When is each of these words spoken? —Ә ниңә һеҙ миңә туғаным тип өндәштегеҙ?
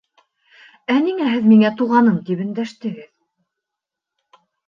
—Ә 0.93 0.95
ниңә 1.07 1.27
һеҙ 1.33 1.43
миңә 1.51 1.71
туғаным 1.83 2.17
тип 2.31 2.41
өндәштегеҙ? 2.47 3.07